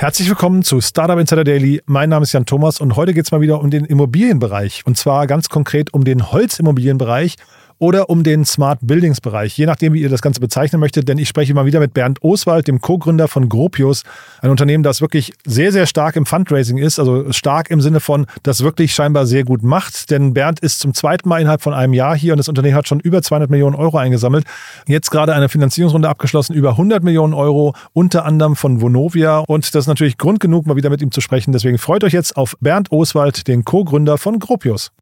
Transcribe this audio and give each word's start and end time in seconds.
Herzlich 0.00 0.30
willkommen 0.30 0.62
zu 0.62 0.80
Startup 0.80 1.18
Insider 1.18 1.44
Daily. 1.44 1.82
Mein 1.84 2.08
Name 2.08 2.22
ist 2.22 2.32
Jan 2.32 2.46
Thomas 2.46 2.80
und 2.80 2.96
heute 2.96 3.12
geht 3.12 3.26
es 3.26 3.32
mal 3.32 3.42
wieder 3.42 3.60
um 3.60 3.68
den 3.68 3.84
Immobilienbereich 3.84 4.86
und 4.86 4.96
zwar 4.96 5.26
ganz 5.26 5.50
konkret 5.50 5.92
um 5.92 6.04
den 6.04 6.32
Holzimmobilienbereich 6.32 7.36
oder 7.80 8.10
um 8.10 8.22
den 8.22 8.44
Smart 8.44 8.78
Buildings 8.82 9.20
Bereich, 9.20 9.56
je 9.58 9.66
nachdem, 9.66 9.94
wie 9.94 10.02
ihr 10.02 10.08
das 10.08 10.22
Ganze 10.22 10.38
bezeichnen 10.38 10.78
möchtet. 10.80 11.08
Denn 11.08 11.18
ich 11.18 11.28
spreche 11.28 11.52
mal 11.54 11.66
wieder 11.66 11.80
mit 11.80 11.94
Bernd 11.94 12.22
Oswald, 12.22 12.68
dem 12.68 12.80
Co-Gründer 12.80 13.26
von 13.26 13.48
Gropius, 13.48 14.04
ein 14.42 14.50
Unternehmen, 14.50 14.84
das 14.84 15.00
wirklich 15.00 15.32
sehr, 15.44 15.72
sehr 15.72 15.86
stark 15.86 16.14
im 16.14 16.26
Fundraising 16.26 16.78
ist. 16.78 16.98
Also 16.98 17.32
stark 17.32 17.70
im 17.70 17.80
Sinne 17.80 18.00
von, 18.00 18.26
das 18.42 18.62
wirklich 18.62 18.94
scheinbar 18.94 19.26
sehr 19.26 19.44
gut 19.44 19.62
macht. 19.62 20.10
Denn 20.10 20.34
Bernd 20.34 20.60
ist 20.60 20.78
zum 20.78 20.94
zweiten 20.94 21.28
Mal 21.28 21.40
innerhalb 21.40 21.62
von 21.62 21.72
einem 21.72 21.94
Jahr 21.94 22.16
hier 22.16 22.34
und 22.34 22.38
das 22.38 22.48
Unternehmen 22.48 22.76
hat 22.76 22.86
schon 22.86 23.00
über 23.00 23.22
200 23.22 23.50
Millionen 23.50 23.74
Euro 23.74 23.96
eingesammelt. 23.96 24.44
Jetzt 24.86 25.10
gerade 25.10 25.34
eine 25.34 25.48
Finanzierungsrunde 25.48 26.08
abgeschlossen, 26.08 26.54
über 26.54 26.70
100 26.72 27.02
Millionen 27.02 27.32
Euro, 27.32 27.74
unter 27.94 28.26
anderem 28.26 28.56
von 28.56 28.82
Vonovia. 28.82 29.38
Und 29.38 29.74
das 29.74 29.84
ist 29.84 29.88
natürlich 29.88 30.18
Grund 30.18 30.38
genug, 30.38 30.66
mal 30.66 30.76
wieder 30.76 30.90
mit 30.90 31.00
ihm 31.00 31.10
zu 31.10 31.22
sprechen. 31.22 31.52
Deswegen 31.52 31.78
freut 31.78 32.04
euch 32.04 32.12
jetzt 32.12 32.36
auf 32.36 32.56
Bernd 32.60 32.92
Oswald, 32.92 33.48
den 33.48 33.64
Co-Gründer 33.64 34.18
von 34.18 34.38
Gropius. 34.38 34.92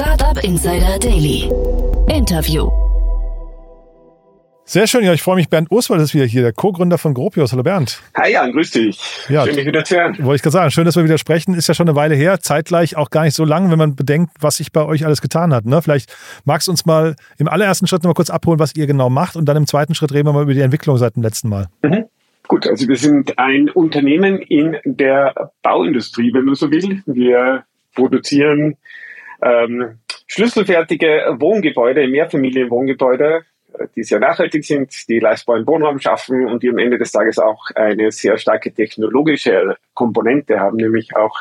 Startup 0.00 0.42
Insider 0.42 0.98
Daily. 0.98 1.50
Interview. 2.08 2.70
Sehr 4.64 4.86
schön, 4.86 5.04
ja, 5.04 5.12
ich 5.12 5.20
freue 5.20 5.36
mich. 5.36 5.50
Bernd 5.50 5.70
Oswald 5.70 6.00
ist 6.00 6.14
wieder 6.14 6.24
hier, 6.24 6.40
der 6.40 6.54
Co-Gründer 6.54 6.96
von 6.96 7.12
Gropius. 7.12 7.52
Hallo 7.52 7.62
Bernd. 7.62 8.00
Hi 8.16 8.32
Jan, 8.32 8.50
grüß 8.52 8.70
dich. 8.70 8.98
Ja, 9.28 9.44
schön, 9.44 9.56
dich 9.56 9.66
wieder 9.66 9.84
zu 9.84 9.96
hören. 9.96 10.16
Wollte 10.20 10.36
ich 10.36 10.42
gerade 10.42 10.52
sagen, 10.52 10.70
schön, 10.70 10.86
dass 10.86 10.96
wir 10.96 11.04
wieder 11.04 11.18
sprechen. 11.18 11.52
Ist 11.52 11.68
ja 11.68 11.74
schon 11.74 11.86
eine 11.86 11.96
Weile 11.96 12.14
her, 12.14 12.40
zeitgleich 12.40 12.96
auch 12.96 13.10
gar 13.10 13.24
nicht 13.24 13.34
so 13.34 13.44
lang, 13.44 13.70
wenn 13.70 13.76
man 13.76 13.94
bedenkt, 13.94 14.32
was 14.40 14.56
sich 14.56 14.72
bei 14.72 14.82
euch 14.86 15.04
alles 15.04 15.20
getan 15.20 15.52
hat. 15.52 15.66
Ne? 15.66 15.82
Vielleicht 15.82 16.16
magst 16.46 16.68
du 16.68 16.70
uns 16.70 16.86
mal 16.86 17.14
im 17.36 17.48
allerersten 17.48 17.86
Schritt 17.86 18.02
noch 18.02 18.08
mal 18.08 18.14
kurz 18.14 18.30
abholen, 18.30 18.58
was 18.58 18.74
ihr 18.76 18.86
genau 18.86 19.10
macht 19.10 19.36
und 19.36 19.44
dann 19.44 19.58
im 19.58 19.66
zweiten 19.66 19.94
Schritt 19.94 20.14
reden 20.14 20.26
wir 20.26 20.32
mal 20.32 20.44
über 20.44 20.54
die 20.54 20.62
Entwicklung 20.62 20.96
seit 20.96 21.16
dem 21.16 21.22
letzten 21.22 21.50
Mal. 21.50 21.66
Mhm. 21.82 22.06
Gut, 22.48 22.66
also 22.66 22.88
wir 22.88 22.96
sind 22.96 23.38
ein 23.38 23.68
Unternehmen 23.68 24.38
in 24.38 24.78
der 24.86 25.52
Bauindustrie, 25.62 26.32
wenn 26.32 26.46
man 26.46 26.54
so 26.54 26.70
will. 26.70 27.02
Wir 27.04 27.64
produzieren 27.94 28.78
ähm, 29.42 29.98
schlüsselfertige 30.26 31.36
Wohngebäude, 31.38 32.06
Mehrfamilienwohngebäude, 32.06 33.42
äh, 33.78 33.86
die 33.96 34.02
sehr 34.02 34.20
nachhaltig 34.20 34.64
sind, 34.64 35.08
die 35.08 35.18
leistbaren 35.18 35.66
Wohnraum 35.66 35.98
schaffen 35.98 36.46
und 36.46 36.62
die 36.62 36.70
am 36.70 36.78
Ende 36.78 36.98
des 36.98 37.12
Tages 37.12 37.38
auch 37.38 37.70
eine 37.74 38.10
sehr 38.10 38.36
starke 38.38 38.72
technologische 38.72 39.76
Komponente 39.94 40.60
haben, 40.60 40.76
nämlich 40.76 41.16
auch 41.16 41.36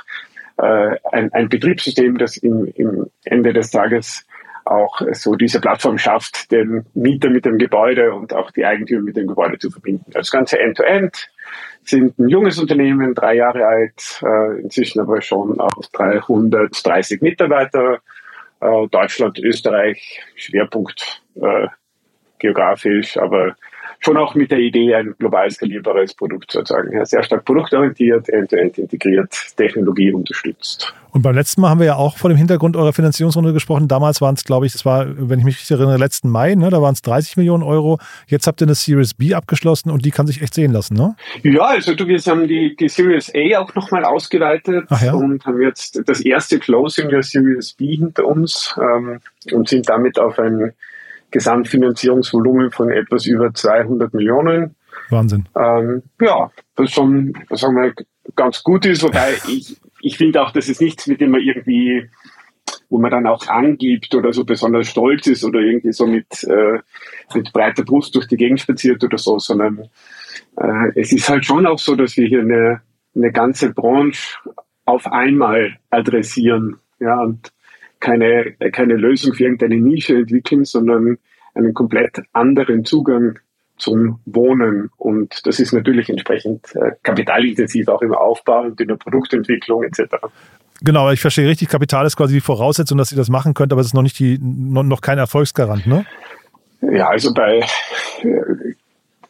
äh, 0.58 0.98
ein, 1.12 1.32
ein 1.34 1.50
Betriebssystem, 1.50 2.18
das 2.18 2.38
im, 2.38 2.66
im 2.76 3.08
Ende 3.26 3.54
des 3.54 3.72
Tages 3.72 4.26
auch 4.66 5.02
so 5.14 5.36
diese 5.36 5.60
Plattform 5.60 5.98
schafft, 5.98 6.52
den 6.52 6.86
Mieter 6.94 7.30
mit 7.30 7.46
dem 7.46 7.58
Gebäude 7.58 8.14
und 8.14 8.34
auch 8.34 8.52
die 8.52 8.66
Eigentümer 8.66 9.02
mit 9.02 9.18
dem 9.18 9.28
Gebäude 9.28 9.58
zu 9.58 9.72
verbinden. 9.72 10.12
Das 10.12 10.30
Ganze 10.30 10.60
End-to-End 10.60 11.16
-End, 11.16 11.30
sind 11.84 12.18
ein 12.20 12.30
junges 12.30 12.60
Unternehmen, 12.60 13.16
drei 13.16 13.36
Jahre 13.36 13.66
alt, 13.66 14.22
äh, 14.24 14.62
inzwischen 14.62 15.00
aber 15.00 15.22
schon 15.22 15.60
auf 15.60 15.88
330 15.94 17.22
Mitarbeiter. 17.22 18.00
Äh, 18.62 18.88
Deutschland, 18.88 19.40
Österreich, 19.40 20.22
Schwerpunkt 20.36 21.22
äh, 21.36 21.68
geografisch, 22.40 23.18
aber 23.18 23.56
schon 24.00 24.18
auch 24.18 24.36
mit 24.36 24.52
der 24.52 24.60
Idee, 24.60 24.96
ein 24.96 25.14
global 25.20 25.50
skalierbares 25.52 26.14
Produkt 26.14 26.52
sozusagen. 26.52 26.92
Ja, 26.94 27.06
sehr 27.06 27.24
stark 27.24 27.46
produktorientiert, 27.46 28.30
end-to-end 28.30 28.78
integriert, 28.78 29.34
Technologie 29.56 30.14
unterstützt. 30.14 30.94
Und 31.12 31.24
beim 31.24 31.36
letzten 31.36 31.62
Mal 31.62 31.70
haben 31.70 31.80
wir 31.80 31.88
ja 31.88 31.96
auch 31.96 32.18
vor 32.18 32.30
dem 32.30 32.38
Hintergrund 32.38 32.76
eurer 32.78 32.94
Finanzierungsrunde 32.94 33.52
gesprochen. 33.52 33.88
Damals 33.88 34.22
waren 34.22 34.36
es, 34.36 34.44
glaube 34.44 34.68
ich, 34.68 34.74
das 34.74 34.86
war, 34.86 35.08
wenn 35.08 35.40
ich 35.40 35.46
mich 35.46 35.56
richtig 35.56 35.72
erinnere, 35.72 35.98
letzten 35.98 36.30
Mai, 36.30 36.54
ne? 36.56 36.70
da 36.70 36.82
waren 36.82 36.94
es 36.94 37.02
30 37.02 37.38
Millionen 37.38 37.64
Euro. 37.64 38.00
Jetzt 38.28 38.46
habt 38.46 38.62
ihr 38.62 38.68
eine 38.68 38.76
Series 38.76 39.16
B 39.16 39.34
abgeschlossen 39.34 39.90
und 39.90 40.06
die 40.06 40.12
kann 40.12 40.28
sich 40.28 40.42
echt 40.42 40.54
sehen 40.54 40.72
lassen, 40.72 40.96
ne? 40.96 41.16
Ja, 41.42 41.66
also 41.66 41.96
du, 41.96 42.08
wir 42.08 42.20
haben 42.20 42.48
die, 42.48 42.76
die 42.76 42.90
Series 42.90 43.32
A 43.36 43.60
auch 43.60 43.74
nochmal 43.74 44.06
ausgeweitet 44.06 44.88
ja? 45.02 45.14
und 45.14 45.46
haben 45.46 45.62
jetzt 45.62 46.02
das 46.06 46.22
erste 46.22 46.60
Closing 46.60 47.10
der 47.10 47.24
Series 47.24 47.74
B 47.74 47.96
hinter 47.96 48.26
uns 48.26 48.76
ähm, 48.80 49.20
und 49.52 49.68
sind 49.68 49.90
damit 49.90 50.20
auf 50.20 50.38
ein 50.38 50.74
Gesamtfinanzierungsvolumen 51.32 52.72
von 52.72 52.90
etwas 52.90 53.26
über 53.26 53.54
200 53.54 54.14
Millionen. 54.14 54.76
Wahnsinn. 55.10 55.48
Ähm, 55.56 56.04
ja, 56.22 56.52
das 56.76 56.92
schon, 56.92 57.34
sagen 57.52 57.76
wir, 57.76 57.94
ganz 58.36 58.64
gut 58.64 58.86
ist, 58.86 59.04
wobei 59.04 59.34
ich, 59.48 59.78
ich 60.02 60.18
finde 60.18 60.42
auch, 60.42 60.52
dass 60.52 60.70
es 60.70 60.80
nichts, 60.80 61.08
mit 61.08 61.22
dem 61.22 61.32
man 61.32 61.42
irgendwie, 61.42 62.10
wo 62.90 63.00
man 63.00 63.12
dann 63.12 63.28
auch 63.28 63.48
angibt 63.48 64.14
oder 64.16 64.34
so 64.34 64.46
besonders 64.46 64.88
stolz 64.88 65.28
ist 65.28 65.44
oder 65.44 65.60
irgendwie 65.60 65.94
so 65.94 66.06
mit, 66.06 66.44
äh, 66.44 66.80
mit 67.34 67.52
breiter 67.54 67.84
Brust 67.84 68.16
durch 68.16 68.28
die 68.28 68.38
Gegend 68.38 68.60
spaziert 68.60 69.04
oder 69.04 69.18
so, 69.18 69.40
sondern 69.40 69.90
äh, 70.58 71.00
es 71.00 71.12
ist 71.12 71.30
halt 71.30 71.46
schon 71.46 71.66
auch 71.66 71.80
so, 71.80 71.96
dass 71.96 72.18
wir 72.18 72.28
hier 72.28 72.42
eine, 72.42 72.82
eine 73.16 73.32
ganze 73.32 73.74
Branche 73.74 74.38
auf 74.86 75.08
einmal 75.08 75.78
adressieren. 75.90 76.80
Ja, 77.00 77.22
und 77.22 77.52
keine, 78.00 78.54
keine 78.72 78.96
Lösung 78.96 79.34
für 79.34 79.44
irgendeine 79.44 79.78
Nische 79.78 80.16
entwickeln, 80.16 80.66
sondern 80.66 81.18
einen 81.54 81.74
komplett 81.74 82.22
anderen 82.34 82.86
Zugang 82.86 83.40
zum 83.78 84.20
Wohnen. 84.26 84.90
Und 84.98 85.46
das 85.46 85.60
ist 85.60 85.74
natürlich 85.74 86.10
entsprechend 86.10 86.76
äh, 86.76 86.92
kapitalintensiv 87.04 87.88
auch 87.88 88.02
im 88.02 88.14
Aufbau 88.14 88.64
und 88.64 88.80
in 88.80 88.90
der 88.90 88.96
Produktentwicklung 88.96 89.84
etc. 89.84 90.16
Genau, 90.82 91.12
ich 91.12 91.20
verstehe 91.20 91.48
richtig, 91.48 91.70
Kapital 91.70 92.06
ist 92.06 92.16
quasi 92.16 92.36
die 92.36 92.42
Voraussetzung, 92.42 92.98
dass 92.98 93.12
ihr 93.12 93.18
das 93.18 93.30
machen 93.30 93.54
könnt, 93.54 93.72
aber 93.72 93.82
es 93.82 93.88
ist 93.88 93.94
noch 93.94 94.02
nicht 94.02 94.20
die, 94.20 94.38
noch 94.40 95.02
kein 95.02 95.18
Erfolgsgarant, 95.18 95.88
ne? 95.88 96.06
Ja, 96.82 97.10
also 97.10 97.34
bei, 97.34 97.60
äh, 97.60 97.64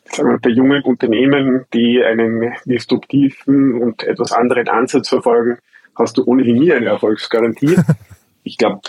sagen 0.06 0.30
wir, 0.30 0.40
bei 0.40 0.50
jungen 0.51 0.84
Unternehmen, 0.84 1.66
die 1.74 2.03
einen 2.03 2.53
disruptiven 2.66 3.81
und 3.81 4.03
etwas 4.03 4.31
anderen 4.31 4.68
Ansatz 4.68 5.09
verfolgen, 5.09 5.57
hast 5.96 6.18
du 6.18 6.24
ohnehin 6.25 6.57
nie 6.57 6.72
eine 6.72 6.88
Erfolgsgarantie. 6.88 7.75
ich 8.49 8.57
glaube, 8.57 8.81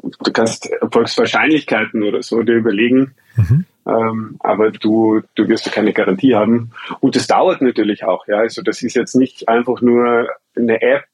du 0.00 0.32
kannst 0.32 0.70
Erfolgswahrscheinlichkeiten 0.70 2.04
oder 2.04 2.22
so 2.22 2.42
dir 2.42 2.54
überlegen, 2.54 3.14
mhm. 3.36 3.64
ähm, 3.86 4.36
aber 4.38 4.70
du, 4.70 5.22
du 5.34 5.48
wirst 5.48 5.66
ja 5.66 5.72
keine 5.72 5.92
Garantie 5.92 6.36
haben. 6.36 6.70
Und 7.00 7.16
das 7.16 7.26
dauert 7.26 7.60
natürlich 7.60 8.04
auch, 8.04 8.28
ja. 8.28 8.38
Also 8.38 8.62
das 8.62 8.82
ist 8.82 8.94
jetzt 8.94 9.16
nicht 9.16 9.48
einfach 9.48 9.80
nur 9.80 10.28
eine 10.56 10.80
App, 10.80 11.04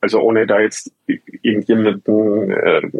also 0.00 0.20
ohne 0.20 0.46
da 0.46 0.60
jetzt 0.60 0.92
irgendjemanden 1.42 2.50
äh, 2.52 2.90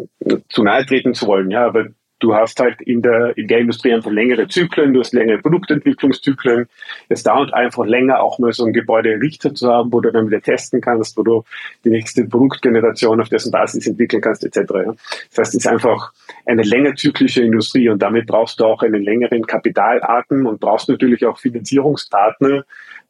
zu 0.49 0.63
nahe 0.63 0.85
treten 0.85 1.13
zu 1.13 1.25
wollen, 1.27 1.49
ja, 1.49 1.65
aber 1.65 1.87
du 2.19 2.35
hast 2.35 2.59
halt 2.59 2.81
in 2.81 3.01
der, 3.01 3.37
in 3.37 3.47
der 3.47 3.59
Industrie 3.59 3.93
einfach 3.93 4.11
längere 4.11 4.47
Zyklen, 4.47 4.93
du 4.93 4.99
hast 4.99 5.13
längere 5.13 5.39
Produktentwicklungszyklen. 5.39 6.67
Es 7.07 7.23
dauert 7.23 7.53
einfach 7.53 7.85
länger, 7.85 8.21
auch 8.21 8.39
mal 8.39 8.51
so 8.51 8.65
ein 8.65 8.73
Gebäude 8.73 9.13
errichtet 9.13 9.57
zu 9.57 9.69
haben, 9.69 9.91
wo 9.91 10.01
du 10.01 10.11
dann 10.11 10.27
wieder 10.27 10.41
testen 10.41 10.81
kannst, 10.81 11.17
wo 11.17 11.23
du 11.23 11.43
die 11.83 11.89
nächste 11.89 12.25
Produktgeneration 12.25 13.21
auf 13.21 13.29
dessen 13.29 13.51
Basis 13.51 13.87
entwickeln 13.87 14.21
kannst, 14.21 14.43
etc. 14.43 14.59
Das 14.67 15.37
heißt, 15.37 15.55
es 15.55 15.65
ist 15.65 15.67
einfach 15.67 16.11
eine 16.45 16.63
längerzyklische 16.63 17.43
Industrie 17.43 17.89
und 17.89 18.01
damit 18.01 18.27
brauchst 18.27 18.59
du 18.59 18.65
auch 18.65 18.83
einen 18.83 19.01
längeren 19.01 19.45
Kapitalarten 19.45 20.45
und 20.45 20.59
brauchst 20.59 20.89
natürlich 20.89 21.25
auch 21.25 21.37
Finanzierungspartner, 21.37 22.63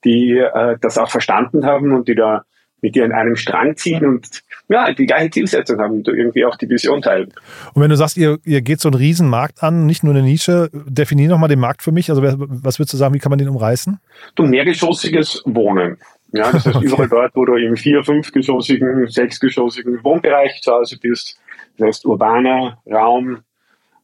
die 0.06 0.38
äh, 0.38 0.78
das 0.80 0.98
auch 0.98 1.10
verstanden 1.10 1.66
haben 1.66 1.94
und 1.94 2.08
die 2.08 2.16
da 2.16 2.46
mit 2.82 2.96
dir 2.96 3.06
an 3.06 3.12
einem 3.12 3.36
Strang 3.36 3.76
ziehen 3.76 4.06
und 4.06 4.42
ja, 4.68 4.94
die 4.94 5.06
gleiche 5.06 5.32
Zielsetzung 5.32 5.80
haben 5.80 5.96
und 5.96 6.08
irgendwie 6.08 6.46
auch 6.46 6.56
die 6.56 6.70
Vision 6.70 7.02
teilen. 7.02 7.34
Und 7.74 7.82
wenn 7.82 7.90
du 7.90 7.96
sagst, 7.96 8.18
ihr, 8.18 8.38
ihr 8.46 8.62
geht 8.62 8.80
so 8.80 8.90
einen 8.90 8.98
riesen 8.98 9.28
Markt 9.28 9.64
an, 9.64 9.86
nicht 9.86 10.04
nur 10.04 10.14
eine 10.14 10.24
Nische, 10.24 10.70
definier 10.74 11.30
nochmal 11.30 11.50
den 11.50 11.60
Markt 11.60 11.82
für 11.82 11.92
mich. 11.92 12.10
Also 12.10 12.22
was 12.24 12.80
würdest 12.80 12.94
du 12.94 12.98
sagen, 12.98 13.14
wie 13.14 13.20
kann 13.20 13.32
man 13.32 13.40
den 13.40 13.50
umreißen? 13.50 14.00
Du 14.36 14.44
mehrgeschossiges 14.44 15.42
Wohnen. 15.46 15.98
Ja, 16.32 16.52
das 16.52 16.66
heißt 16.66 16.76
okay. 16.76 16.86
überall 16.86 17.10
dort, 17.10 17.36
wo 17.36 17.46
du 17.46 17.56
im 17.56 17.76
vier-, 17.76 18.04
fünfgeschossigen, 18.04 19.08
sechsgeschossigen 19.08 20.04
Wohnbereich 20.04 20.62
zu 20.62 20.72
Hause 20.72 20.98
bist. 21.00 21.40
Das 21.78 21.88
heißt 21.88 22.06
urbaner 22.06 22.78
Raum, 22.86 23.40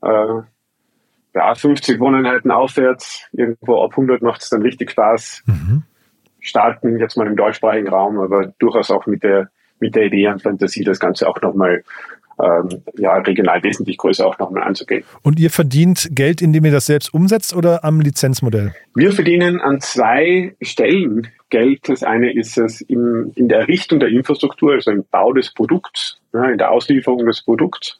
äh, 0.01 0.41
ja, 1.35 1.53
50 1.53 1.99
Wohneinheiten 1.99 2.49
aufwärts, 2.49 3.27
irgendwo 3.33 3.83
ab 3.83 3.91
100 3.91 4.21
macht 4.21 4.41
es 4.41 4.49
dann 4.49 4.61
richtig 4.61 4.91
Spaß. 4.91 5.43
Mhm 5.45 5.83
starten, 6.45 6.99
jetzt 6.99 7.17
mal 7.17 7.27
im 7.27 7.35
deutschsprachigen 7.35 7.89
Raum, 7.89 8.19
aber 8.19 8.53
durchaus 8.59 8.91
auch 8.91 9.05
mit 9.05 9.23
der, 9.23 9.49
mit 9.79 9.95
der 9.95 10.05
Idee 10.05 10.27
und 10.27 10.41
Fantasie, 10.41 10.83
das 10.83 10.99
Ganze 10.99 11.27
auch 11.27 11.41
nochmal 11.41 11.83
ähm, 12.41 12.81
ja, 12.97 13.15
regional 13.17 13.63
wesentlich 13.63 13.97
größer 13.97 14.25
auch 14.25 14.37
nochmal 14.39 14.63
anzugehen. 14.63 15.03
Und 15.21 15.39
ihr 15.39 15.49
verdient 15.49 16.09
Geld, 16.11 16.41
indem 16.41 16.65
ihr 16.65 16.71
das 16.71 16.85
selbst 16.85 17.13
umsetzt 17.13 17.55
oder 17.55 17.83
am 17.83 18.01
Lizenzmodell? 18.01 18.73
Wir 18.93 19.11
verdienen 19.11 19.61
an 19.61 19.79
zwei 19.81 20.55
Stellen 20.61 21.29
Geld. 21.49 21.87
Das 21.87 22.03
eine 22.03 22.33
ist 22.33 22.57
es 22.57 22.81
in, 22.81 23.31
in 23.35 23.47
der 23.47 23.59
Errichtung 23.59 23.99
der 23.99 24.09
Infrastruktur, 24.09 24.73
also 24.73 24.91
im 24.91 25.05
Bau 25.09 25.31
des 25.31 25.53
Produkts, 25.53 26.19
ja, 26.33 26.45
in 26.49 26.57
der 26.57 26.71
Auslieferung 26.71 27.25
des 27.25 27.41
Produkts. 27.41 27.99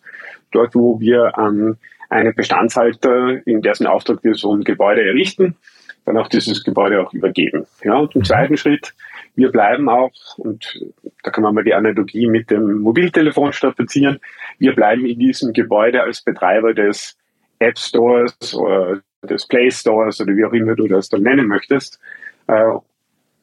Dort, 0.51 0.75
wo 0.75 0.99
wir 0.99 1.37
an 1.37 1.77
einen 2.09 2.35
Bestandshalter, 2.35 3.45
in 3.47 3.61
dessen 3.61 3.87
Auftrag 3.87 4.23
wir 4.23 4.35
so 4.35 4.53
ein 4.53 4.63
Gebäude 4.63 5.03
errichten, 5.03 5.55
dann 6.05 6.17
auch 6.17 6.27
dieses 6.27 6.63
Gebäude 6.63 7.01
auch 7.01 7.13
übergeben. 7.13 7.65
Ja, 7.83 7.97
und 7.97 8.15
im 8.15 8.19
mhm. 8.19 8.25
zweiten 8.25 8.57
Schritt, 8.57 8.93
wir 9.35 9.51
bleiben 9.51 9.89
auch, 9.89 10.13
und 10.37 10.79
da 11.23 11.31
kann 11.31 11.43
man 11.43 11.55
mal 11.55 11.63
die 11.63 11.73
Analogie 11.73 12.27
mit 12.27 12.51
dem 12.51 12.79
Mobiltelefon 12.79 13.53
strapazieren, 13.53 14.19
wir 14.59 14.75
bleiben 14.75 15.05
in 15.05 15.19
diesem 15.19 15.51
Gebäude 15.51 16.03
als 16.03 16.21
Betreiber 16.21 16.73
des 16.73 17.17
App 17.59 17.77
Stores 17.77 18.53
oder 18.53 19.01
des 19.23 19.47
Play 19.47 19.71
Stores 19.71 20.21
oder 20.21 20.35
wie 20.35 20.45
auch 20.45 20.53
immer 20.53 20.75
du 20.75 20.87
das 20.87 21.09
dann 21.09 21.23
nennen 21.23 21.47
möchtest, 21.47 21.99
äh, 22.47 22.71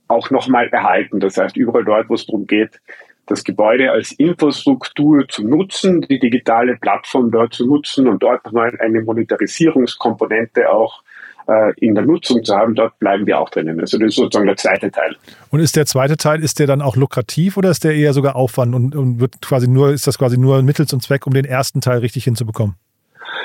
auch 0.07 0.31
nochmal 0.31 0.69
erhalten. 0.69 1.19
Das 1.19 1.37
heißt, 1.37 1.57
überall 1.57 1.85
dort, 1.85 2.09
wo 2.09 2.15
es 2.15 2.27
darum 2.27 2.47
geht, 2.47 2.81
das 3.27 3.45
Gebäude 3.45 3.91
als 3.91 4.13
Infrastruktur 4.13 5.27
zu 5.29 5.47
nutzen, 5.47 6.03
die 6.03 6.19
digitale 6.19 6.77
Plattform 6.77 7.31
dort 7.31 7.55
zu 7.55 7.67
nutzen 7.67 8.09
und 8.09 8.23
dort 8.23 8.45
nochmal 8.45 8.77
eine 8.81 9.01
Monetarisierungskomponente 9.01 10.71
auch 10.71 11.03
äh, 11.49 11.73
in 11.77 11.95
der 11.95 12.05
Nutzung 12.05 12.43
zu 12.45 12.55
haben, 12.55 12.75
dort 12.75 12.99
bleiben 12.99 13.27
wir 13.27 13.39
auch 13.39 13.51
drinnen. 13.51 13.81
Also 13.81 13.99
das 13.99 14.09
ist 14.09 14.17
sozusagen 14.17 14.47
der 14.47 14.57
zweite 14.57 14.91
Teil. 14.91 15.17
Und 15.51 15.61
ist 15.61 15.77
der 15.77 15.87
zweite 15.87 16.17
Teil, 16.17 16.43
ist 16.43 16.59
der 16.59 16.67
dann 16.67 16.83
auch 16.83 16.97
lukrativ 16.97 17.57
oder 17.57 17.71
ist 17.71 17.85
der 17.85 17.95
eher 17.95 18.13
sogar 18.13 18.37
Aufwand 18.37 18.75
und, 18.75 18.95
und 18.95 19.21
wird 19.21 19.41
quasi 19.43 19.69
nur, 19.69 19.91
ist 19.91 20.07
das 20.07 20.19
quasi 20.19 20.39
nur 20.39 20.63
Mittel 20.63 20.87
zum 20.87 21.01
Zweck, 21.01 21.27
um 21.27 21.35
den 21.35 21.45
ersten 21.45 21.81
Teil 21.81 21.99
richtig 21.99 22.25
hinzubekommen? 22.25 22.77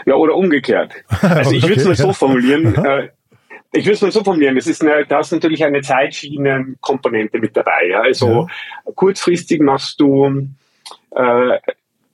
Ja, 0.06 0.16
oder 0.16 0.36
umgekehrt. 0.36 0.94
Also 1.22 1.52
ich 1.52 1.64
würde 1.64 1.82
es 1.82 1.86
mal 1.86 1.96
so 1.96 2.14
formulieren, 2.14 2.76
äh, 2.76 3.10
ich 3.74 3.86
würde 3.86 3.94
es 3.94 4.02
mal 4.02 4.12
so 4.12 4.24
formulieren, 4.24 4.58
es 4.58 4.68
ist 4.68 4.82
eine, 4.82 5.06
da 5.06 5.20
ist 5.20 5.32
natürlich 5.32 5.64
eine 5.64 5.82
Zeitschienenkomponente 5.82 7.40
mit 7.40 7.56
dabei. 7.56 7.88
Ja. 7.90 8.02
Also 8.02 8.48
ja. 8.48 8.92
kurzfristig 8.96 9.62
machst 9.62 10.00
du 10.00 10.48
äh, 11.16 11.60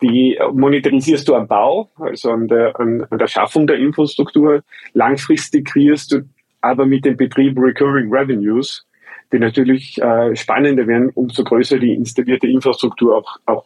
die 0.03 0.37
monetarisierst 0.51 1.27
du 1.27 1.35
am 1.35 1.47
Bau, 1.47 1.89
also 1.95 2.31
an 2.31 2.47
der, 2.47 2.79
an, 2.79 3.05
an 3.09 3.17
der 3.17 3.27
Schaffung 3.27 3.65
der 3.65 3.77
Infrastruktur. 3.77 4.61
Langfristig 4.93 5.65
kriegst 5.65 6.11
du 6.11 6.21
aber 6.61 6.85
mit 6.85 7.05
dem 7.05 7.17
Betrieb 7.17 7.57
Recurring 7.57 8.13
Revenues, 8.13 8.85
die 9.31 9.39
natürlich 9.39 10.01
äh, 10.01 10.35
spannender 10.35 10.85
werden, 10.87 11.09
umso 11.15 11.43
größer 11.43 11.79
die 11.79 11.93
installierte 11.93 12.47
Infrastruktur 12.47 13.17
auch, 13.17 13.37
auch, 13.45 13.65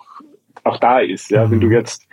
auch 0.63 0.79
da 0.79 0.99
ist. 0.99 1.31
Ja. 1.31 1.49
Wenn 1.49 1.59
du 1.59 1.67
mhm. 1.67 1.73
jetzt 1.73 2.07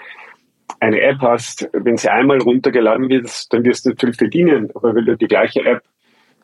eine 0.81 1.01
App 1.01 1.21
hast, 1.21 1.69
wenn 1.73 1.97
sie 1.97 2.11
einmal 2.11 2.39
runtergeladen 2.39 3.09
wird, 3.09 3.53
dann 3.53 3.65
wirst 3.65 3.85
du 3.85 3.91
natürlich 3.91 4.17
verdienen. 4.17 4.71
Aber 4.75 4.95
wenn 4.95 5.05
du 5.05 5.17
die 5.17 5.29
gleiche 5.29 5.65
App 5.65 5.83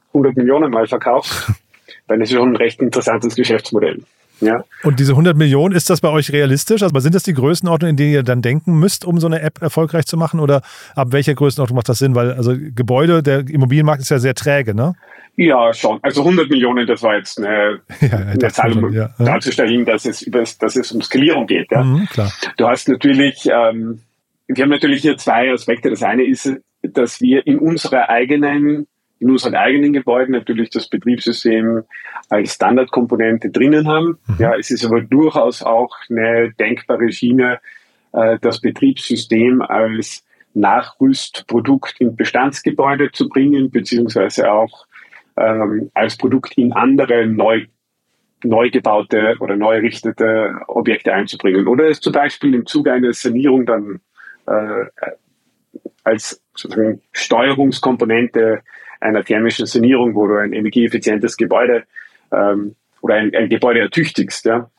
100 0.08 0.36
Millionen 0.36 0.70
Mal 0.70 0.86
verkaufst, 0.86 1.50
dann 2.08 2.20
ist 2.20 2.30
es 2.30 2.36
schon 2.36 2.50
ein 2.50 2.56
recht 2.56 2.80
interessantes 2.80 3.34
Geschäftsmodell. 3.34 4.02
Ja. 4.40 4.64
Und 4.82 5.00
diese 5.00 5.12
100 5.12 5.36
Millionen, 5.36 5.74
ist 5.74 5.90
das 5.90 6.00
bei 6.00 6.08
euch 6.08 6.32
realistisch? 6.32 6.82
Also 6.82 6.98
sind 7.00 7.14
das 7.14 7.22
die 7.22 7.34
Größenordnungen, 7.34 7.92
in 7.92 7.96
denen 7.96 8.12
ihr 8.12 8.22
dann 8.22 8.42
denken 8.42 8.78
müsst, 8.78 9.04
um 9.04 9.20
so 9.20 9.26
eine 9.26 9.42
App 9.42 9.60
erfolgreich 9.60 10.06
zu 10.06 10.16
machen? 10.16 10.40
Oder 10.40 10.62
ab 10.94 11.08
welcher 11.12 11.34
Größenordnung 11.34 11.76
macht 11.76 11.88
das 11.88 11.98
Sinn? 11.98 12.14
Weil 12.14 12.32
also 12.32 12.54
Gebäude, 12.56 13.22
der 13.22 13.40
Immobilienmarkt 13.48 14.02
ist 14.02 14.10
ja 14.10 14.18
sehr 14.18 14.34
träge, 14.34 14.74
ne? 14.74 14.94
Ja, 15.36 15.72
schon. 15.72 15.98
Also 16.02 16.22
100 16.22 16.50
Millionen, 16.50 16.86
das 16.86 17.02
war 17.02 17.16
jetzt 17.16 17.38
eine, 17.38 17.80
ja, 18.00 18.18
eine 18.18 18.48
Zahl, 18.48 18.72
um 18.72 18.92
ja. 18.92 19.10
darzustellen, 19.18 19.84
dass 19.84 20.04
es, 20.04 20.22
über, 20.22 20.42
dass 20.58 20.76
es 20.76 20.92
um 20.92 21.00
Skalierung 21.02 21.46
geht. 21.46 21.70
Ja. 21.70 21.82
Mhm, 21.82 22.06
klar. 22.06 22.32
Du 22.56 22.66
hast 22.66 22.88
natürlich 22.88 23.48
ähm, 23.50 24.00
wir 24.56 24.64
haben 24.64 24.70
natürlich 24.70 25.02
hier 25.02 25.16
zwei 25.16 25.52
Aspekte. 25.52 25.90
Das 25.90 26.02
eine 26.02 26.24
ist, 26.24 26.52
dass 26.82 27.20
wir 27.20 27.46
in 27.46 27.58
unserer 27.58 28.08
eigenen 28.08 28.86
in 29.20 29.30
unseren 29.30 29.54
eigenen 29.54 29.92
Gebäuden 29.92 30.32
natürlich 30.32 30.70
das 30.70 30.88
Betriebssystem 30.88 31.84
als 32.30 32.54
Standardkomponente 32.54 33.50
drinnen 33.50 33.86
haben. 33.86 34.18
Mhm. 34.26 34.36
Ja, 34.38 34.56
es 34.56 34.70
ist 34.70 34.84
aber 34.84 35.02
durchaus 35.02 35.62
auch 35.62 35.94
eine 36.08 36.52
denkbare 36.58 37.12
Schiene, 37.12 37.60
äh, 38.12 38.38
das 38.40 38.60
Betriebssystem 38.60 39.60
als 39.62 40.24
Nachrüstprodukt 40.54 42.00
in 42.00 42.16
Bestandsgebäude 42.16 43.12
zu 43.12 43.28
bringen, 43.28 43.70
beziehungsweise 43.70 44.50
auch 44.50 44.86
ähm, 45.36 45.90
als 45.94 46.16
Produkt 46.16 46.56
in 46.56 46.72
andere 46.72 47.26
neu, 47.26 47.66
neu 48.42 48.70
gebaute 48.70 49.36
oder 49.40 49.54
neu 49.54 49.76
errichtete 49.76 50.60
Objekte 50.66 51.12
einzubringen. 51.12 51.68
Oder 51.68 51.88
es 51.88 52.00
zum 52.00 52.14
Beispiel 52.14 52.54
im 52.54 52.66
Zuge 52.66 52.92
einer 52.92 53.12
Sanierung 53.12 53.66
dann 53.66 54.00
äh, 54.46 54.86
als 56.04 56.42
sozusagen 56.54 57.02
Steuerungskomponente 57.12 58.62
einer 59.00 59.24
thermischen 59.24 59.66
Sanierung, 59.66 60.14
wo 60.14 60.26
du 60.26 60.36
ein 60.36 60.52
energieeffizientes 60.52 61.36
Gebäude 61.36 61.84
ähm, 62.32 62.76
oder 63.00 63.14
ein, 63.14 63.34
ein 63.34 63.48
Gebäude 63.48 63.80
ertüchtigst, 63.80 64.44
ja, 64.44 64.70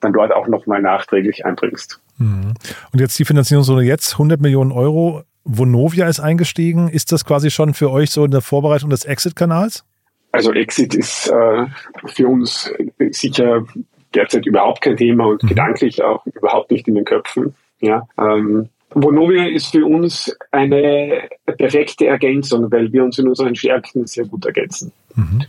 dann 0.00 0.12
dort 0.12 0.32
auch 0.32 0.48
nochmal 0.48 0.82
nachträglich 0.82 1.44
einbringst. 1.44 2.00
Mhm. 2.18 2.54
Und 2.92 3.00
jetzt 3.00 3.18
die 3.18 3.24
Finanzierungsrunde 3.24 3.84
jetzt, 3.84 4.12
100 4.12 4.40
Millionen 4.40 4.72
Euro. 4.72 5.22
Vonovia 5.44 6.06
ist 6.06 6.20
eingestiegen. 6.20 6.88
Ist 6.88 7.12
das 7.12 7.24
quasi 7.24 7.50
schon 7.50 7.72
für 7.74 7.90
euch 7.90 8.10
so 8.10 8.24
in 8.24 8.30
der 8.30 8.42
Vorbereitung 8.42 8.90
des 8.90 9.04
Exit-Kanals? 9.04 9.84
Also 10.32 10.52
Exit 10.52 10.94
ist 10.94 11.28
äh, 11.28 11.66
für 12.06 12.28
uns 12.28 12.72
sicher 13.10 13.64
derzeit 14.14 14.46
überhaupt 14.46 14.82
kein 14.82 14.96
Thema 14.96 15.26
und 15.26 15.42
mhm. 15.42 15.48
gedanklich 15.48 16.02
auch 16.02 16.24
überhaupt 16.26 16.70
nicht 16.70 16.86
in 16.88 16.94
den 16.94 17.04
Köpfen. 17.04 17.54
Ja, 17.80 18.06
ähm, 18.18 18.68
Vonovia 18.92 19.46
ist 19.46 19.66
für 19.68 19.86
uns 19.86 20.36
eine 20.50 21.28
perfekte 21.58 22.06
Ergänzung, 22.06 22.70
weil 22.72 22.92
wir 22.92 23.04
uns 23.04 23.18
in 23.18 23.28
unseren 23.28 23.54
Stärken 23.54 24.06
sehr 24.06 24.24
gut 24.24 24.44
ergänzen. 24.46 24.92
Mhm. 25.14 25.44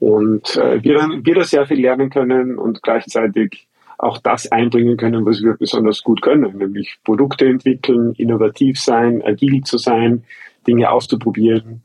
Und 0.00 0.56
äh, 0.56 0.82
wir, 0.82 1.08
wir 1.22 1.34
da 1.34 1.44
sehr 1.44 1.66
viel 1.66 1.80
lernen 1.80 2.10
können 2.10 2.56
und 2.56 2.82
gleichzeitig 2.82 3.66
auch 3.98 4.18
das 4.18 4.50
einbringen 4.52 4.96
können, 4.96 5.26
was 5.26 5.42
wir 5.42 5.54
besonders 5.54 6.04
gut 6.04 6.22
können, 6.22 6.56
nämlich 6.56 6.98
Produkte 7.04 7.46
entwickeln, 7.46 8.14
innovativ 8.16 8.78
sein, 8.80 9.22
agil 9.24 9.64
zu 9.64 9.76
sein, 9.76 10.22
Dinge 10.68 10.88
auszuprobieren. 10.90 11.82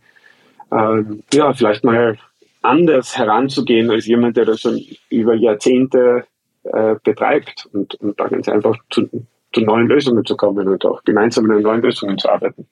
Ähm, 0.72 1.24
ja, 1.34 1.54
vielleicht 1.54 1.84
mal 1.84 2.20
anders 2.62 3.18
heranzugehen 3.18 3.90
als 3.90 4.06
jemand, 4.06 4.38
der 4.38 4.46
das 4.46 4.62
schon 4.62 4.80
über 5.10 5.34
Jahrzehnte 5.34 6.26
äh, 6.64 6.96
betreibt 7.04 7.68
und, 7.74 7.96
und 7.96 8.20
da 8.20 8.28
ganz 8.28 8.48
einfach 8.48 8.78
zu, 8.92 9.10
zu 9.54 9.62
neuen 9.62 9.88
Lösungen 9.88 10.26
zu 10.26 10.36
kommen 10.36 10.68
und 10.68 10.86
auch 10.86 11.04
gemeinsam 11.04 11.50
an 11.50 11.62
neuen 11.62 11.82
Lösungen 11.82 12.18
zu 12.18 12.30
arbeiten. 12.30 12.68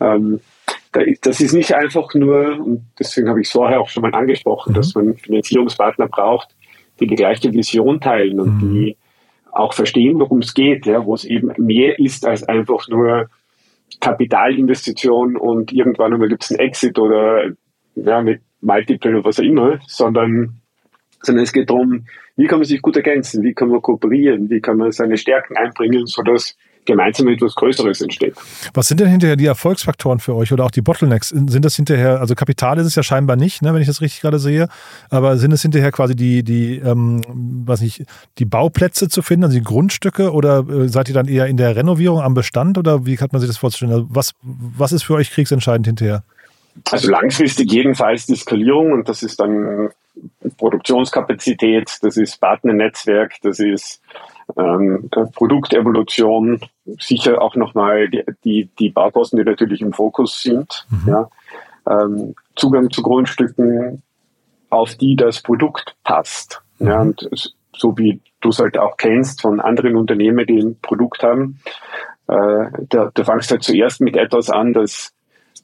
Ähm, 0.00 0.40
das 1.22 1.40
ist 1.40 1.52
nicht 1.52 1.74
einfach 1.74 2.14
nur, 2.14 2.60
und 2.60 2.86
deswegen 2.98 3.28
habe 3.28 3.40
ich 3.40 3.48
es 3.48 3.52
vorher 3.52 3.80
auch 3.80 3.88
schon 3.88 4.02
mal 4.02 4.14
angesprochen, 4.14 4.72
mhm. 4.72 4.76
dass 4.76 4.94
man 4.94 5.16
Finanzierungspartner 5.16 6.06
braucht, 6.06 6.54
die 7.00 7.06
die 7.06 7.16
gleiche 7.16 7.52
Vision 7.52 8.00
teilen 8.00 8.38
und 8.40 8.62
mhm. 8.62 8.74
die 8.74 8.96
auch 9.50 9.72
verstehen, 9.72 10.18
worum 10.18 10.38
es 10.38 10.54
geht, 10.54 10.86
ja, 10.86 11.04
wo 11.04 11.14
es 11.14 11.24
eben 11.24 11.52
mehr 11.58 11.98
ist 11.98 12.26
als 12.26 12.44
einfach 12.44 12.88
nur 12.88 13.28
Kapitalinvestition 14.00 15.36
und 15.36 15.72
irgendwann 15.72 16.12
einmal 16.12 16.28
gibt 16.28 16.44
es 16.44 16.50
einen 16.50 16.60
Exit 16.60 16.98
oder 16.98 17.50
ja, 17.94 18.22
mit 18.22 18.42
Multiple 18.60 19.18
oder 19.18 19.24
was 19.24 19.38
auch 19.38 19.44
immer, 19.44 19.78
sondern 19.86 20.60
sondern 21.22 21.44
es 21.44 21.52
geht 21.52 21.70
darum, 21.70 22.06
wie 22.36 22.46
kann 22.46 22.58
man 22.58 22.66
sich 22.66 22.82
gut 22.82 22.96
ergänzen, 22.96 23.42
wie 23.42 23.54
kann 23.54 23.68
man 23.68 23.80
kooperieren, 23.80 24.50
wie 24.50 24.60
kann 24.60 24.76
man 24.76 24.92
seine 24.92 25.16
Stärken 25.16 25.56
einbringen, 25.56 26.06
sodass 26.06 26.56
gemeinsam 26.84 27.28
etwas 27.28 27.54
Größeres 27.54 28.00
entsteht. 28.00 28.34
Was 28.72 28.88
sind 28.88 29.00
denn 29.00 29.08
hinterher 29.08 29.36
die 29.36 29.46
Erfolgsfaktoren 29.46 30.18
für 30.18 30.34
euch 30.34 30.52
oder 30.52 30.64
auch 30.64 30.70
die 30.70 30.82
Bottlenecks? 30.82 31.28
Sind 31.30 31.64
das 31.64 31.76
hinterher, 31.76 32.20
also 32.20 32.34
Kapital 32.34 32.78
ist 32.78 32.86
es 32.86 32.94
ja 32.94 33.02
scheinbar 33.02 33.36
nicht, 33.36 33.62
ne, 33.62 33.72
wenn 33.72 33.80
ich 33.80 33.86
das 33.86 34.00
richtig 34.00 34.20
gerade 34.20 34.38
sehe, 34.38 34.68
aber 35.10 35.36
sind 35.36 35.52
es 35.52 35.62
hinterher 35.62 35.92
quasi 35.92 36.14
die, 36.14 36.42
die, 36.42 36.76
ähm, 36.78 37.22
was 37.66 37.80
nicht, 37.80 38.04
die 38.38 38.44
Bauplätze 38.44 39.08
zu 39.08 39.22
finden, 39.22 39.44
also 39.44 39.56
die 39.56 39.64
Grundstücke 39.64 40.32
oder 40.32 40.66
äh, 40.68 40.88
seid 40.88 41.08
ihr 41.08 41.14
dann 41.14 41.28
eher 41.28 41.46
in 41.46 41.56
der 41.56 41.76
Renovierung 41.76 42.20
am 42.20 42.34
Bestand 42.34 42.78
oder 42.78 43.06
wie 43.06 43.18
hat 43.18 43.32
man 43.32 43.40
sich 43.40 43.48
das 43.48 43.56
vorzustellen? 43.56 43.92
Also 43.92 44.06
was, 44.10 44.32
was 44.42 44.92
ist 44.92 45.04
für 45.04 45.14
euch 45.14 45.30
kriegsentscheidend 45.30 45.86
hinterher? 45.86 46.24
Also 46.90 47.08
langfristig 47.08 47.70
jedenfalls 47.72 48.26
die 48.26 48.34
Skalierung 48.34 48.92
und 48.92 49.08
das 49.08 49.22
ist 49.22 49.38
dann 49.40 49.90
Produktionskapazität, 50.56 51.98
das 52.02 52.16
ist 52.16 52.40
Partnernetzwerk, 52.40 53.34
das 53.42 53.58
ist 53.58 54.00
ähm, 54.56 55.08
Produktevolution, 55.34 56.60
sicher 57.00 57.40
auch 57.42 57.56
nochmal 57.56 58.08
die, 58.08 58.24
die, 58.44 58.70
die 58.78 58.90
Baukosten, 58.90 59.38
die 59.38 59.44
natürlich 59.44 59.80
im 59.80 59.92
Fokus 59.92 60.42
sind, 60.42 60.86
mhm. 60.90 61.08
ja, 61.08 61.30
ähm, 61.88 62.34
Zugang 62.54 62.90
zu 62.90 63.02
Grundstücken, 63.02 64.02
auf 64.70 64.94
die 64.94 65.16
das 65.16 65.42
Produkt 65.42 65.96
passt. 66.04 66.62
Mhm. 66.78 66.86
Ja, 66.86 67.00
und 67.00 67.50
so 67.76 67.98
wie 67.98 68.20
du 68.40 68.50
es 68.50 68.58
halt 68.58 68.78
auch 68.78 68.96
kennst 68.96 69.40
von 69.42 69.60
anderen 69.60 69.96
Unternehmen, 69.96 70.46
die 70.46 70.58
ein 70.58 70.78
Produkt 70.80 71.22
haben, 71.22 71.60
äh, 72.28 72.66
da, 72.88 73.10
da 73.12 73.24
fangst 73.24 73.50
halt 73.50 73.62
zuerst 73.62 74.00
mit 74.00 74.16
etwas 74.16 74.50
an, 74.50 74.72
das 74.72 75.12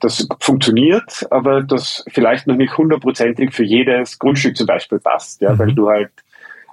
das 0.00 0.26
funktioniert, 0.40 1.26
aber 1.30 1.62
das 1.62 2.04
vielleicht 2.08 2.46
noch 2.46 2.56
nicht 2.56 2.76
hundertprozentig 2.76 3.52
für 3.52 3.64
jedes 3.64 4.18
Grundstück 4.18 4.56
zum 4.56 4.66
Beispiel 4.66 4.98
passt, 4.98 5.40
ja, 5.40 5.52
mhm. 5.52 5.58
weil 5.58 5.74
du 5.74 5.88
halt 5.88 6.10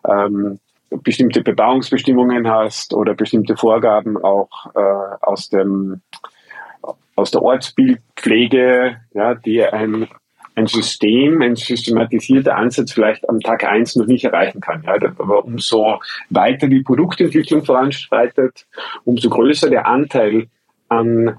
ähm, 0.08 0.60
bestimmte 0.90 1.42
Bebauungsbestimmungen 1.42 2.50
hast 2.50 2.94
oder 2.94 3.14
bestimmte 3.14 3.58
Vorgaben 3.58 4.18
auch 4.18 4.50
äh, 4.76 5.16
aus 5.22 5.50
dem 5.50 6.02
aus 7.16 7.32
der 7.32 7.42
Ortsbildpflege, 7.42 8.98
ja, 9.14 9.36
die 9.36 9.64
ein 9.64 10.08
ein 10.58 10.66
System, 10.66 11.44
ein 11.44 11.56
systematisierter 11.56 12.56
Ansatz 12.58 12.92
vielleicht 12.92 13.30
am 13.30 13.40
Tag 13.40 13.64
eins 13.64 13.96
noch 13.96 14.08
nicht 14.08 14.26
erreichen 14.26 14.60
kann. 14.60 14.82
Ja, 14.84 14.96
aber 14.96 15.46
umso 15.46 16.00
weiter 16.32 16.68
die 16.68 16.82
Produktentwicklung 16.82 17.64
voranschreitet, 17.64 18.66
umso 19.06 19.30
größer 19.30 19.70
der 19.70 19.86
Anteil 19.86 20.48
an 20.90 21.38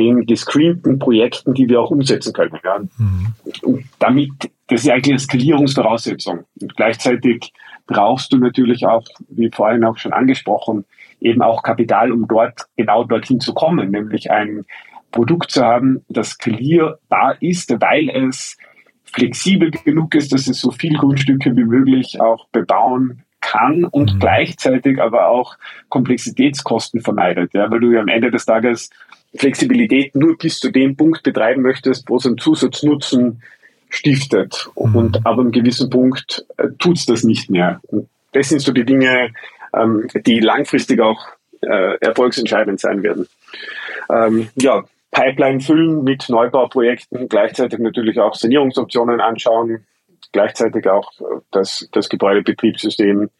den 0.00 0.26
gescreenten 0.26 0.98
Projekten, 0.98 1.54
die 1.54 1.68
wir 1.68 1.80
auch 1.80 1.90
umsetzen 1.90 2.32
können. 2.32 2.58
Ja. 2.64 2.78
Mhm. 2.78 3.34
Und 3.62 3.84
damit, 3.98 4.30
das 4.68 4.82
ist 4.82 4.90
eigentlich 4.90 5.12
eine 5.12 5.18
Skalierungsvoraussetzung. 5.18 6.40
Und 6.60 6.76
gleichzeitig 6.76 7.52
brauchst 7.86 8.32
du 8.32 8.38
natürlich 8.38 8.86
auch, 8.86 9.04
wie 9.28 9.50
vorhin 9.50 9.84
auch 9.84 9.98
schon 9.98 10.12
angesprochen, 10.12 10.84
eben 11.20 11.42
auch 11.42 11.62
Kapital, 11.62 12.12
um 12.12 12.26
dort 12.26 12.62
genau 12.76 13.04
dorthin 13.04 13.40
zu 13.40 13.52
kommen, 13.52 13.90
nämlich 13.90 14.30
ein, 14.30 14.64
Produkt 15.10 15.50
zu 15.50 15.64
haben, 15.64 16.04
das 16.08 16.30
skalierbar 16.30 17.36
ist, 17.40 17.70
weil 17.80 18.08
es 18.10 18.56
flexibel 19.04 19.70
genug 19.70 20.14
ist, 20.14 20.32
dass 20.32 20.46
es 20.46 20.60
so 20.60 20.70
viele 20.70 20.98
Grundstücke 20.98 21.56
wie 21.56 21.64
möglich 21.64 22.20
auch 22.20 22.46
bebauen 22.52 23.24
kann 23.40 23.84
und 23.84 24.14
mhm. 24.14 24.18
gleichzeitig 24.18 25.00
aber 25.00 25.28
auch 25.28 25.56
Komplexitätskosten 25.88 27.00
vermeidet. 27.00 27.54
Ja, 27.54 27.70
weil 27.70 27.80
du 27.80 27.92
ja 27.92 28.00
am 28.00 28.08
Ende 28.08 28.30
des 28.30 28.46
Tages 28.46 28.90
Flexibilität 29.34 30.14
nur 30.14 30.36
bis 30.36 30.58
zu 30.58 30.70
dem 30.70 30.96
Punkt 30.96 31.22
betreiben 31.22 31.62
möchtest, 31.62 32.08
wo 32.08 32.16
es 32.16 32.26
einen 32.26 32.38
Zusatznutzen 32.38 33.42
stiftet. 33.88 34.70
Mhm. 34.76 34.96
Und 34.96 35.26
ab 35.26 35.38
einem 35.38 35.52
gewissen 35.52 35.90
Punkt 35.90 36.44
äh, 36.56 36.68
tut's 36.78 37.06
das 37.06 37.24
nicht 37.24 37.50
mehr. 37.50 37.80
Und 37.88 38.08
das 38.32 38.48
sind 38.48 38.60
so 38.60 38.72
die 38.72 38.84
Dinge, 38.84 39.30
ähm, 39.74 40.08
die 40.26 40.40
langfristig 40.40 41.00
auch 41.00 41.28
äh, 41.62 41.98
erfolgsentscheidend 42.00 42.80
sein 42.80 43.02
werden. 43.02 43.28
Ähm, 44.08 44.48
ja, 44.56 44.84
Pipeline 45.10 45.60
füllen 45.60 46.04
mit 46.04 46.28
Neubauprojekten, 46.28 47.28
gleichzeitig 47.28 47.80
natürlich 47.80 48.18
auch 48.20 48.34
Sanierungsoptionen 48.34 49.20
anschauen, 49.20 49.84
gleichzeitig 50.32 50.88
auch 50.88 51.12
das, 51.50 51.88
das 51.92 52.08
Gebäudebetriebssystem 52.08 53.30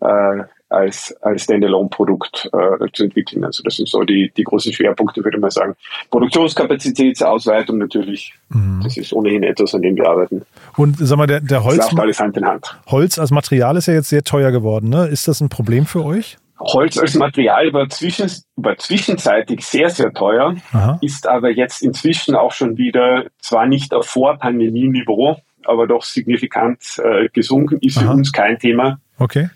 äh, 0.00 0.42
als, 0.68 1.14
als 1.22 1.44
Standalone-Produkt 1.44 2.50
äh, 2.52 2.86
zu 2.92 3.04
entwickeln. 3.04 3.44
Also 3.44 3.62
das 3.62 3.76
sind 3.76 3.88
so 3.88 4.02
die, 4.02 4.32
die 4.36 4.42
großen 4.42 4.72
Schwerpunkte, 4.72 5.22
würde 5.22 5.38
man 5.38 5.50
sagen. 5.50 5.76
Produktionskapazitätsausweitung 6.10 7.78
natürlich, 7.78 8.34
mhm. 8.48 8.80
das 8.82 8.96
ist 8.96 9.12
ohnehin 9.12 9.42
etwas, 9.42 9.74
an 9.74 9.82
dem 9.82 9.96
wir 9.96 10.08
arbeiten. 10.08 10.42
Und 10.76 10.96
sag 10.98 11.16
mal, 11.16 11.26
der, 11.26 11.40
der 11.40 11.62
Holz, 11.64 11.94
alles 11.96 12.20
Hand 12.20 12.36
in 12.36 12.46
Hand. 12.46 12.76
Holz 12.86 13.18
als 13.18 13.30
Material 13.30 13.76
ist 13.76 13.86
ja 13.86 13.94
jetzt 13.94 14.08
sehr 14.08 14.24
teuer 14.24 14.50
geworden. 14.50 14.88
Ne? 14.88 15.06
Ist 15.06 15.28
das 15.28 15.40
ein 15.40 15.48
Problem 15.48 15.86
für 15.86 16.04
euch? 16.04 16.38
Holz 16.58 16.98
als 16.98 17.14
Material 17.14 17.72
war, 17.72 17.88
zwischen, 17.88 18.30
war 18.56 18.76
zwischenzeitig 18.78 19.64
sehr, 19.66 19.90
sehr 19.90 20.12
teuer, 20.12 20.54
Aha. 20.72 20.98
ist 21.02 21.26
aber 21.26 21.50
jetzt 21.50 21.82
inzwischen 21.82 22.34
auch 22.36 22.52
schon 22.52 22.78
wieder, 22.78 23.24
zwar 23.38 23.66
nicht 23.66 23.92
auf 23.92 24.06
Vorpandemie-Niveau, 24.06 25.36
aber 25.66 25.86
doch 25.86 26.02
signifikant 26.02 27.00
äh, 27.02 27.28
gesunken, 27.32 27.78
ist 27.80 27.98
Aha. 27.98 28.06
für 28.06 28.12
uns 28.12 28.32
kein 28.32 28.58
Thema. 28.58 28.98
Okay. 29.18 29.48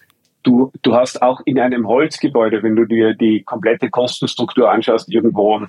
Du, 0.43 0.73
du 0.83 0.95
hast 0.95 1.21
auch 1.21 1.41
in 1.45 1.59
einem 1.59 1.87
Holzgebäude, 1.87 2.63
wenn 2.63 2.77
du 2.77 2.85
dir 2.85 3.15
die 3.15 3.43
komplette 3.43 3.91
Kostenstruktur 3.91 4.71
anschaust, 4.71 5.13
irgendwo 5.13 5.67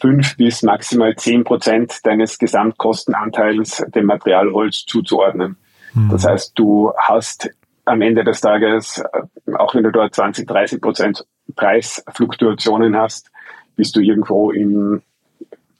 fünf 0.00 0.36
bis 0.36 0.62
maximal 0.62 1.14
zehn 1.16 1.44
Prozent 1.44 2.04
deines 2.04 2.38
Gesamtkostenanteils 2.38 3.84
dem 3.94 4.06
Material 4.06 4.52
Holz 4.52 4.84
zuzuordnen. 4.86 5.56
Mhm. 5.94 6.10
Das 6.10 6.26
heißt, 6.26 6.52
du 6.58 6.92
hast 6.96 7.50
am 7.84 8.00
Ende 8.02 8.24
des 8.24 8.40
Tages, 8.40 8.98
äh, 8.98 9.54
auch 9.54 9.74
wenn 9.74 9.84
du 9.84 9.92
dort 9.92 10.14
20, 10.14 10.46
30 10.46 10.80
Prozent 10.80 11.24
Preisfluktuationen 11.54 12.96
hast, 12.96 13.30
bist 13.76 13.94
du 13.96 14.00
irgendwo 14.00 14.50
im 14.50 15.02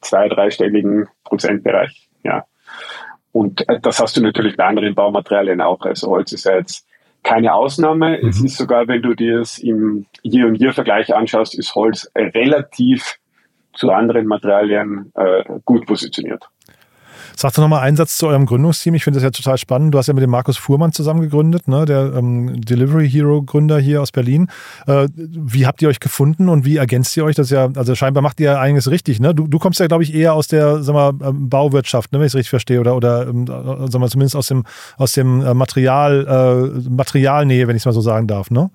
zwei-, 0.01 0.29
dreistelligen 0.29 1.09
Prozentbereich. 1.25 2.09
Ja. 2.23 2.45
Und 3.35 3.69
äh, 3.69 3.81
das 3.81 3.99
hast 3.99 4.17
du 4.17 4.23
natürlich 4.23 4.57
bei 4.57 4.65
anderen 4.65 4.95
Baumaterialien 4.95 5.61
auch. 5.61 5.81
Also 5.81 6.09
Holz 6.09 6.31
ist 6.31 6.45
ja 6.45 6.55
jetzt 6.57 6.87
keine 7.25 7.53
Ausnahme. 7.53 8.21
Mhm. 8.23 8.29
Es 8.29 8.41
ist 8.41 8.57
sogar, 8.57 8.87
wenn 8.87 9.03
du 9.03 9.15
dir 9.15 9.41
es 9.41 9.59
im 9.59 10.07
Year-on-Year-Vergleich 10.23 11.13
anschaust, 11.13 11.59
ist 11.59 11.75
Holz 11.75 12.09
relativ 12.17 13.19
zu 13.73 13.91
anderen 13.91 14.29
Materialien 14.29 15.13
äh, 15.17 15.43
gut 15.65 15.85
positioniert. 15.85 16.45
Sag 17.37 17.53
doch 17.55 17.63
nochmal 17.63 17.81
einen 17.81 17.97
Satz 17.97 18.17
zu 18.17 18.29
eurem 18.29 18.47
Gründungsteam. 18.47 18.95
Ich 18.95 19.03
finde 19.03 19.19
das 19.19 19.25
ja 19.25 19.31
total 19.31 19.59
spannend. 19.59 19.93
Du 19.93 19.99
hast 19.99 20.07
ja 20.07 20.15
mit 20.15 20.23
dem 20.23 20.31
Markus 20.31 20.57
Fuhrmann 20.57 20.93
zusammen 20.93 21.21
gegründet, 21.21 21.67
ne? 21.67 21.85
der 21.85 22.13
ähm, 22.15 22.61
Delivery 22.61 23.11
Hero 23.11 23.43
Gründer 23.43 23.79
hier 23.79 24.03
aus 24.03 24.13
Berlin. 24.13 24.49
Äh, 24.87 25.09
wie 25.17 25.67
habt 25.67 25.83
ihr 25.83 25.89
euch 25.89 25.99
gefunden 25.99 26.49
und 26.49 26.65
wie 26.65 26.77
ergänzt 26.77 27.17
ihr 27.17 27.25
euch? 27.25 27.35
Das 27.35 27.51
ja, 27.51 27.69
also 27.75 27.95
scheinbar 27.95 28.23
macht 28.23 28.39
ihr 28.39 28.61
einiges 28.61 28.89
richtig. 28.89 29.21
Ne? 29.21 29.35
Du, 29.35 29.49
du 29.49 29.59
kommst 29.59 29.81
ja, 29.81 29.89
glaube 29.89 30.05
ich, 30.05 30.15
eher 30.15 30.35
aus 30.35 30.47
der 30.47 30.83
sag 30.83 30.95
mal, 30.95 31.13
ähm, 31.23 31.49
Bauwirtschaft, 31.49 32.13
ne? 32.13 32.21
wenn 32.21 32.27
ich 32.27 32.31
es 32.33 32.37
richtig 32.37 32.51
verstehe, 32.51 32.81
oder, 32.81 32.95
oder 32.97 33.27
ähm, 33.27 33.47
sag 33.47 34.01
mal, 34.01 34.09
zumindest 34.09 34.37
aus 34.37 34.47
dem, 34.47 34.65
aus 34.97 35.13
dem 35.13 35.43
äh, 35.43 35.55
Material, 35.55 36.73
äh, 36.87 36.89
Materialnähe, 36.89 37.67
wenn 37.67 37.75
ich 37.75 37.83
es 37.83 37.87
mal 37.87 37.93
so 37.93 38.01
sagen 38.01 38.29
darf. 38.29 38.51
Ne? 38.51 38.71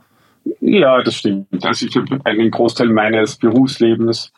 Ja, 0.60 1.02
das 1.02 1.16
stimmt. 1.16 1.48
Also 1.64 1.86
ich 1.86 1.96
habe 1.96 2.20
einen 2.26 2.52
Großteil 2.52 2.90
meines 2.90 3.38
Berufslebens 3.38 4.34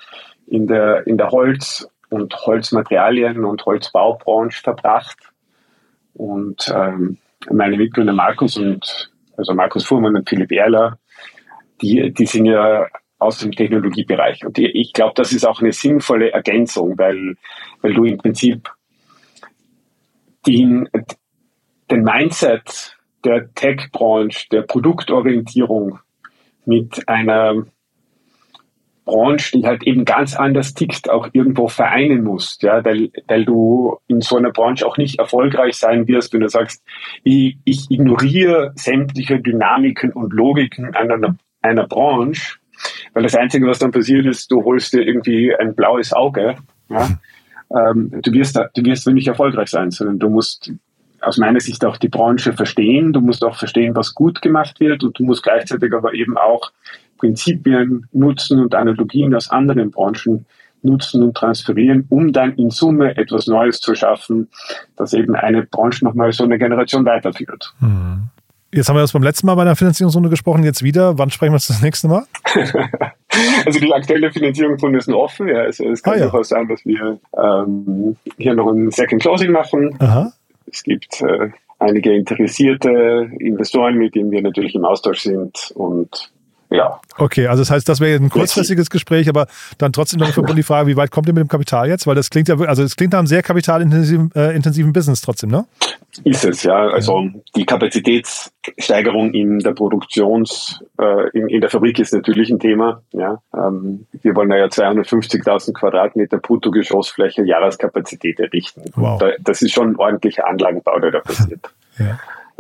in 0.48 0.68
der, 0.68 1.08
in 1.08 1.18
der 1.18 1.30
Holz- 1.30 1.88
und 2.12 2.36
Holzmaterialien 2.36 3.46
und 3.46 3.66
Holzbaubranche 3.66 4.62
verbracht. 4.62 5.18
Und 6.14 6.72
ähm, 6.76 7.18
meine 7.50 7.78
Mitgründer 7.78 8.14
Markus 8.14 8.58
und 8.58 9.12
also 9.38 9.54
Markus 9.54 9.86
Fuhrmann 9.86 10.16
und 10.16 10.30
Philipp 10.30 10.52
Erler, 10.52 11.00
die, 11.82 12.14
die 12.14 12.26
sind 12.26 12.46
ja 12.46 12.86
aus 13.18 13.40
dem 13.40 13.52
Technologiebereich. 13.52 14.46
Und 14.46 14.58
ich 14.58 14.94
glaube, 14.94 15.14
das 15.16 15.32
ist 15.32 15.46
auch 15.46 15.62
eine 15.62 15.72
sinnvolle 15.72 16.32
Ergänzung, 16.32 16.98
weil, 16.98 17.38
weil 17.82 17.94
du 17.94 18.04
im 18.04 18.18
Prinzip 18.18 18.70
den, 20.46 20.90
den 21.90 22.04
Mindset 22.04 22.98
der 23.24 23.54
Tech-Branche, 23.54 24.48
der 24.52 24.64
Produktorientierung 24.64 26.00
mit 26.66 27.08
einer 27.08 27.64
Branche, 29.06 29.58
die 29.58 29.66
halt 29.66 29.84
eben 29.84 30.06
ganz 30.06 30.36
anders 30.36 30.74
tickt, 30.74 31.10
auch 31.10 31.28
irgendwo 31.34 31.68
vereinen 31.68 32.24
musst, 32.24 32.64
ja, 32.64 32.84
weil, 32.86 33.10
weil 33.28 33.46
du 33.46 33.98
in 34.08 34.22
so 34.22 34.38
einer 34.38 34.52
Branche 34.52 34.86
auch 34.86 34.98
nicht 34.98 35.20
erfolgreich 35.20 35.76
sein 35.76 36.08
wirst, 36.08 36.34
wenn 36.34 36.42
du 36.42 36.50
sagst, 36.50 36.84
ich, 37.24 37.58
ich 37.66 37.90
ignoriere 37.90 38.74
sämtliche 38.76 39.40
Dynamiken 39.40 40.12
und 40.12 40.34
Logiken 40.34 40.96
einer, 40.96 41.36
einer 41.62 41.88
Branche, 41.88 42.58
weil 43.14 43.24
das 43.24 43.36
Einzige, 43.36 43.68
was 43.68 43.80
dann 43.80 43.92
passiert 43.92 44.26
ist, 44.26 44.52
du 44.52 44.64
holst 44.64 44.94
dir 44.94 45.02
irgendwie 45.02 45.56
ein 45.56 45.76
blaues 45.76 46.14
Auge, 46.14 46.58
ja, 46.90 47.10
ähm, 47.74 48.12
du 48.22 48.32
wirst, 48.34 48.56
du 48.56 48.86
wirst 48.86 49.08
nicht 49.08 49.28
erfolgreich 49.28 49.70
sein, 49.70 49.92
sondern 49.92 50.20
du 50.20 50.30
musst 50.30 50.72
aus 51.22 51.38
meiner 51.38 51.60
Sicht 51.60 51.86
auch 51.86 51.98
die 51.98 52.10
Branche 52.10 52.54
verstehen, 52.54 53.14
du 53.14 53.22
musst 53.22 53.44
auch 53.44 53.56
verstehen, 53.56 53.96
was 53.96 54.16
gut 54.16 54.42
gemacht 54.42 54.80
wird 54.80 55.04
und 55.04 55.18
du 55.18 55.24
musst 55.24 55.44
gleichzeitig 55.44 55.94
aber 55.94 56.14
eben 56.14 56.38
auch 56.38 56.72
Prinzipien 57.22 58.08
nutzen 58.12 58.60
und 58.60 58.74
Analogien 58.76 59.34
aus 59.36 59.50
anderen 59.52 59.92
Branchen 59.92 60.46
nutzen 60.82 61.22
und 61.22 61.38
transferieren, 61.38 62.06
um 62.10 62.34
dann 62.34 62.56
in 62.56 62.72
Summe 62.72 63.16
etwas 63.16 63.46
Neues 63.46 63.80
zu 63.80 63.94
schaffen, 63.94 64.50
das 64.98 65.14
eben 65.14 65.36
eine 65.36 65.62
Branche 65.62 66.04
nochmal 66.04 66.32
so 66.32 66.44
eine 66.44 66.58
Generation 66.58 67.06
weiterführt. 67.06 67.74
Mhm. 67.80 68.24
Jetzt 68.74 68.90
haben 68.90 68.96
wir 68.96 69.02
das 69.02 69.12
beim 69.12 69.22
letzten 69.22 69.46
Mal 69.48 69.56
bei 69.56 69.66
der 69.66 69.76
Finanzierungsrunde 69.76 70.30
gesprochen, 70.30 70.64
jetzt 70.64 70.82
wieder. 70.82 71.18
Wann 71.20 71.30
sprechen 71.30 71.52
wir 71.52 71.56
uns 71.56 71.68
das 71.68 71.82
nächste 71.82 72.08
Mal? 72.08 72.24
also 73.66 73.80
die 73.80 73.94
aktuelle 73.94 74.32
Finanzierungsrunde 74.32 74.98
ist 74.98 75.10
noch 75.10 75.20
offen. 75.20 75.50
Ja. 75.50 75.60
Also 75.60 75.90
es 75.90 76.02
kann 76.02 76.14
ah, 76.14 76.18
ja. 76.18 76.24
durchaus 76.24 76.50
sein, 76.50 76.68
dass 76.68 76.84
wir 76.86 77.20
ähm, 77.38 78.16
hier 78.38 78.56
noch 78.56 78.72
ein 78.72 78.90
Second 78.90 79.22
Closing 79.22 79.52
machen. 79.52 79.96
Aha. 80.00 80.32
Es 80.72 80.84
gibt 80.84 81.22
äh, 81.22 81.50
einige 81.80 82.16
interessierte 82.16 83.30
Investoren, 83.40 83.96
mit 83.96 84.16
denen 84.16 84.32
wir 84.32 84.42
natürlich 84.42 84.74
im 84.74 84.86
Austausch 84.86 85.20
sind 85.20 85.72
und 85.76 86.31
ja. 86.72 87.02
Okay, 87.18 87.48
also 87.48 87.62
das 87.62 87.70
heißt, 87.70 87.88
das 87.88 88.00
wäre 88.00 88.16
ein 88.16 88.30
kurzfristiges 88.30 88.90
Gespräch, 88.90 89.28
aber 89.28 89.48
dann 89.78 89.92
trotzdem 89.92 90.20
noch 90.20 90.30
verbunden 90.30 90.56
die 90.56 90.64
Frage, 90.64 90.88
wie 90.88 90.96
weit 90.96 91.12
kommt 91.12 91.28
ihr 91.28 91.34
mit 91.34 91.42
dem 91.42 91.50
Kapital 91.50 91.90
jetzt? 91.90 92.08
Weil 92.08 92.16
das 92.16 92.30
klingt 92.30 92.48
ja, 92.48 92.58
also 92.62 92.82
es 92.82 92.96
klingt 92.96 93.12
nach 93.12 93.20
einem 93.20 93.28
sehr 93.28 93.44
kapitalintensiven 93.44 94.32
äh, 94.36 94.56
intensiven 94.56 94.94
Business 94.94 95.22
trotzdem, 95.22 95.52
ne? 95.52 95.66
Ist 96.24 96.46
es, 96.46 96.64
ja. 96.64 96.88
Also 96.88 97.30
die 97.56 97.66
Kapazitätssteigerung 97.66 99.34
in 99.34 99.60
der 99.60 99.74
Produktions, 99.74 100.82
äh, 100.98 101.30
in, 101.38 101.50
in 101.50 101.62
der 101.62 101.70
Fabrik 101.70 102.00
ist 102.00 102.14
natürlich 102.14 102.50
ein 102.50 102.60
Thema. 102.60 103.02
Ja. 103.12 103.42
Ähm, 103.54 104.08
wir 104.22 104.36
wollen 104.36 104.52
ja 104.52 104.66
250.000 104.66 105.74
Quadratmeter 105.74 106.38
Bruttogeschossfläche 106.38 107.44
Jahreskapazität 107.44 108.40
errichten. 108.40 108.84
Wow. 108.96 109.20
Da, 109.20 109.32
das 109.40 109.62
ist 109.62 109.74
schon 109.74 109.92
ein 109.92 109.96
ordentlicher 109.98 110.48
Anlagenbau, 110.48 111.00
der 111.00 111.12
da 111.12 111.20
passiert. 111.20 111.70
ja. 112.00 112.18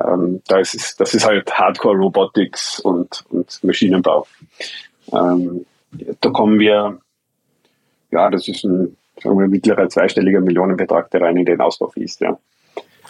Ähm, 0.07 0.41
da 0.47 0.59
ist 0.59 0.99
das 0.99 1.13
ist 1.13 1.25
halt 1.25 1.51
Hardcore 1.51 1.97
Robotics 1.97 2.79
und, 2.79 3.23
und 3.29 3.63
Maschinenbau. 3.63 4.27
Ähm, 5.11 5.65
da 6.21 6.29
kommen 6.29 6.59
wir, 6.59 6.99
ja, 8.11 8.29
das 8.29 8.47
ist 8.47 8.63
ein 8.63 8.95
sagen 9.21 9.39
wir, 9.39 9.47
mittlerer 9.47 9.89
zweistelliger 9.89 10.41
Millionenbetrag, 10.41 11.11
der 11.11 11.21
rein 11.21 11.37
in 11.37 11.45
den 11.45 11.61
Ausbau 11.61 11.89
fließt, 11.89 12.21
ja. 12.21 12.37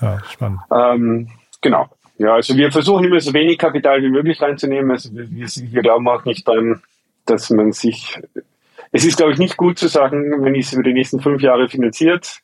Ja, 0.01 0.19
spannend. 0.29 0.60
Ähm, 0.71 1.29
genau. 1.62 1.88
Ja, 2.17 2.36
also 2.36 2.55
wir 2.55 2.71
versuchen 2.71 3.05
immer 3.05 3.19
so 3.19 3.33
wenig 3.33 3.57
Kapital 3.57 4.01
wie 4.01 4.10
möglich 4.10 4.41
reinzunehmen. 4.41 4.91
Also 4.91 5.10
wir, 5.13 5.48
wir 5.48 5.81
glauben 5.81 6.07
auch 6.07 6.25
nicht 6.25 6.48
dran, 6.48 6.81
dass 7.25 7.50
man 7.50 7.71
sich 7.71 8.19
es 8.91 9.05
ist, 9.05 9.17
glaube 9.17 9.31
ich, 9.31 9.38
nicht 9.38 9.57
gut 9.57 9.79
zu 9.79 9.88
sagen, 9.88 10.43
wenn 10.43 10.55
ich 10.55 10.67
es 10.67 10.74
über 10.74 10.83
die 10.83 10.93
nächsten 10.93 11.21
fünf 11.21 11.41
Jahre 11.41 11.69
finanziert, 11.69 12.39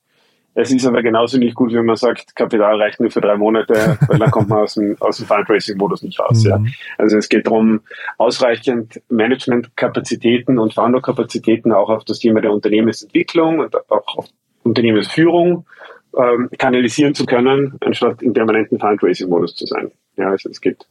es 0.60 0.72
ist 0.72 0.88
aber 0.88 1.04
genauso 1.04 1.38
nicht 1.38 1.54
gut, 1.54 1.72
wenn 1.72 1.86
man 1.86 1.98
sagt, 1.98 2.36
Kapital 2.36 2.82
reicht 2.82 3.00
nur 3.00 3.12
für 3.12 3.22
drei 3.22 3.38
Monate, 3.38 4.00
weil 4.08 4.18
dann 4.18 4.32
kommt 4.32 4.50
man 4.50 4.64
aus 4.64 4.74
dem, 4.74 4.98
aus 5.00 5.18
dem 5.18 5.28
Fundraising-Modus 5.28 6.02
nicht 6.02 6.20
raus. 6.20 6.44
Mhm. 6.44 6.50
Ja. 6.50 6.60
Also 6.98 7.18
es 7.18 7.30
geht 7.30 7.46
darum, 7.46 7.82
ausreichend 8.18 9.00
Managementkapazitäten 9.10 10.58
und 10.58 10.74
Founderkapazitäten 10.74 11.72
auch 11.72 11.90
auf 11.90 12.06
das 12.06 12.18
Thema 12.20 12.42
der 12.42 12.52
Unternehmensentwicklung 12.52 13.60
und 13.60 13.76
auch 13.92 14.18
auf 14.18 14.26
Unternehmensführung 14.64 15.68
ähm, 16.18 16.50
kanalisieren 16.58 17.14
zu 17.14 17.28
können, 17.28 17.78
anstatt 17.82 18.24
im 18.24 18.34
permanenten 18.34 18.80
Fundraising-Modus 18.80 19.56
zu 19.56 19.68
sein. 19.68 19.92
Ja, 20.16 20.32
also 20.32 20.50
es 20.50 20.60
geht 20.60 20.88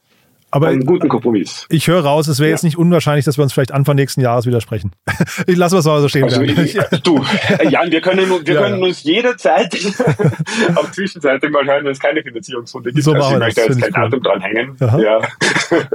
Aber 0.56 0.68
einen 0.68 0.86
guten 0.86 1.08
Kompromiss. 1.08 1.66
Ich 1.68 1.86
höre 1.86 2.04
raus, 2.04 2.28
es 2.28 2.38
wäre 2.38 2.48
ja. 2.48 2.54
jetzt 2.54 2.64
nicht 2.64 2.78
unwahrscheinlich, 2.78 3.24
dass 3.24 3.38
wir 3.38 3.42
uns 3.42 3.52
vielleicht 3.52 3.72
Anfang 3.72 3.96
nächsten 3.96 4.20
Jahres 4.20 4.46
widersprechen. 4.46 4.92
ich 5.46 5.56
lasse 5.56 5.76
es 5.76 5.84
mal 5.84 6.00
so 6.00 6.08
stehen. 6.08 6.24
Also, 6.24 6.40
ich, 6.42 6.78
du, 7.02 7.22
Jan, 7.68 7.90
wir 7.90 8.00
können, 8.00 8.28
wir 8.28 8.42
ja. 8.54 8.62
können 8.62 8.82
uns 8.82 9.02
jederzeit 9.02 9.74
auch 10.76 10.90
zwischenzeitlich 10.90 11.50
mal 11.50 11.64
hören, 11.66 11.84
wenn 11.84 11.92
es 11.92 12.00
keine 12.00 12.22
Finanzierungsrunde 12.22 12.92
gibt. 12.92 13.04
So 13.04 13.12
also 13.12 13.32
ich 13.32 13.38
möchte 13.38 13.60
jetzt 13.60 13.80
kein 13.80 13.92
cool. 13.94 14.10
Datum 14.10 14.22
dran 14.22 14.40
hängen. 14.40 14.76
Aha. 14.80 14.98
Ja. 14.98 15.20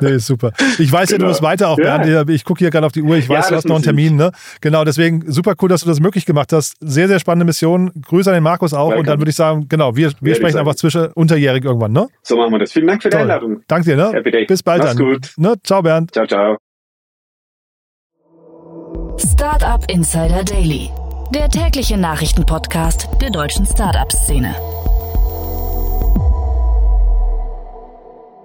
Nee, 0.01 0.17
super. 0.17 0.51
Ich 0.77 0.91
weiß 0.91 1.09
genau. 1.09 1.15
ja, 1.15 1.17
du 1.17 1.25
musst 1.27 1.41
weiter 1.41 1.69
auch, 1.69 1.77
Bernd. 1.77 2.29
Ich 2.29 2.43
gucke 2.43 2.59
hier 2.59 2.69
gerade 2.69 2.85
auf 2.85 2.91
die 2.91 3.01
Uhr. 3.01 3.15
Ich 3.15 3.29
weiß, 3.29 3.49
du 3.49 3.55
hast 3.55 3.67
noch 3.67 3.75
einen 3.75 3.83
Termin. 3.83 4.15
Ne? 4.15 4.31
Genau, 4.61 4.83
deswegen 4.83 5.31
super 5.31 5.55
cool, 5.61 5.69
dass 5.69 5.81
du 5.81 5.87
das 5.87 5.99
möglich 5.99 6.25
gemacht 6.25 6.53
hast. 6.53 6.75
Sehr, 6.81 7.07
sehr 7.07 7.19
spannende 7.19 7.45
Mission. 7.45 7.91
Grüße 8.07 8.29
an 8.29 8.35
den 8.35 8.43
Markus 8.43 8.73
auch. 8.73 8.89
Welcome. 8.89 8.99
Und 8.99 9.07
dann 9.07 9.19
würde 9.19 9.29
ich 9.29 9.35
sagen, 9.35 9.67
genau, 9.69 9.95
wir, 9.95 10.11
wir 10.21 10.35
sprechen 10.35 10.57
einfach 10.57 10.75
zwischen 10.75 11.07
unterjährig 11.13 11.63
irgendwann. 11.63 11.91
Ne? 11.91 12.07
So 12.21 12.37
machen 12.37 12.51
wir 12.51 12.59
das. 12.59 12.71
Vielen 12.71 12.87
Dank 12.87 13.01
für 13.01 13.09
die. 13.09 13.17
Einladung. 13.17 13.63
Danke 13.67 13.95
dir. 13.95 13.97
Ne? 13.97 14.11
Bis 14.51 14.63
bald 14.63 14.83
Mach's 14.83 14.97
dann. 14.97 15.05
gut. 15.05 15.33
Ne? 15.37 15.55
Ciao, 15.63 15.81
Bernd. 15.81 16.11
Ciao, 16.11 16.27
ciao. 16.27 16.57
Startup 19.17 19.89
Insider 19.89 20.43
Daily, 20.43 20.89
der 21.33 21.47
tägliche 21.47 21.97
Nachrichtenpodcast 21.97 23.07
der 23.21 23.29
deutschen 23.29 23.65
Startup-Szene. 23.65 24.53